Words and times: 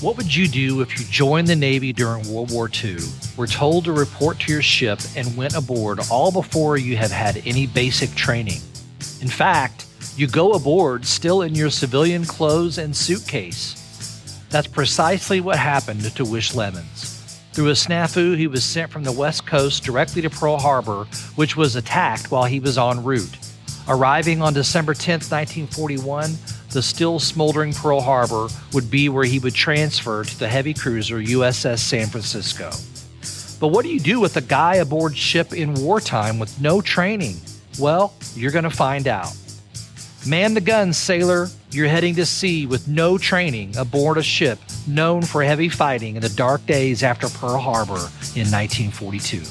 What 0.00 0.16
would 0.16 0.32
you 0.32 0.46
do 0.46 0.80
if 0.80 0.96
you 0.96 1.04
joined 1.06 1.48
the 1.48 1.56
Navy 1.56 1.92
during 1.92 2.32
World 2.32 2.52
War 2.52 2.70
II, 2.72 2.98
were 3.36 3.48
told 3.48 3.84
to 3.84 3.92
report 3.92 4.38
to 4.40 4.52
your 4.52 4.62
ship, 4.62 5.00
and 5.16 5.36
went 5.36 5.56
aboard 5.56 5.98
all 6.08 6.30
before 6.30 6.76
you 6.76 6.96
have 6.96 7.10
had 7.10 7.42
any 7.44 7.66
basic 7.66 8.14
training? 8.14 8.60
In 9.20 9.26
fact, 9.26 9.86
you 10.16 10.28
go 10.28 10.52
aboard 10.52 11.04
still 11.04 11.42
in 11.42 11.56
your 11.56 11.68
civilian 11.68 12.24
clothes 12.24 12.78
and 12.78 12.94
suitcase. 12.94 13.74
That's 14.50 14.68
precisely 14.68 15.40
what 15.40 15.58
happened 15.58 16.14
to 16.14 16.24
Wish 16.24 16.54
Lemons. 16.54 17.40
Through 17.52 17.70
a 17.70 17.72
snafu, 17.72 18.36
he 18.36 18.46
was 18.46 18.62
sent 18.62 18.92
from 18.92 19.02
the 19.02 19.10
West 19.10 19.48
Coast 19.48 19.82
directly 19.82 20.22
to 20.22 20.30
Pearl 20.30 20.58
Harbor, 20.58 21.08
which 21.34 21.56
was 21.56 21.74
attacked 21.74 22.30
while 22.30 22.44
he 22.44 22.60
was 22.60 22.78
en 22.78 23.02
route. 23.02 23.36
Arriving 23.88 24.42
on 24.42 24.54
December 24.54 24.94
10, 24.94 25.14
1941, 25.14 26.36
the 26.78 26.82
still 26.82 27.18
smoldering 27.18 27.72
Pearl 27.72 28.00
Harbor 28.00 28.46
would 28.72 28.88
be 28.88 29.08
where 29.08 29.24
he 29.24 29.40
would 29.40 29.52
transfer 29.52 30.22
to 30.22 30.38
the 30.38 30.46
heavy 30.46 30.72
cruiser 30.72 31.16
USS 31.16 31.80
San 31.80 32.06
Francisco. 32.06 32.70
But 33.58 33.72
what 33.72 33.84
do 33.84 33.88
you 33.88 33.98
do 33.98 34.20
with 34.20 34.36
a 34.36 34.40
guy 34.40 34.76
aboard 34.76 35.16
ship 35.16 35.52
in 35.52 35.74
wartime 35.74 36.38
with 36.38 36.60
no 36.60 36.80
training? 36.80 37.34
Well, 37.80 38.14
you're 38.36 38.52
going 38.52 38.62
to 38.62 38.70
find 38.70 39.08
out. 39.08 39.36
Man 40.24 40.54
the 40.54 40.60
guns, 40.60 40.96
sailor. 40.96 41.48
You're 41.72 41.88
heading 41.88 42.14
to 42.14 42.24
sea 42.24 42.64
with 42.64 42.86
no 42.86 43.18
training 43.18 43.76
aboard 43.76 44.16
a 44.16 44.22
ship 44.22 44.60
known 44.86 45.22
for 45.22 45.42
heavy 45.42 45.68
fighting 45.68 46.14
in 46.14 46.22
the 46.22 46.28
dark 46.28 46.64
days 46.64 47.02
after 47.02 47.28
Pearl 47.28 47.58
Harbor 47.58 48.08
in 48.36 48.46
1942. 48.52 49.42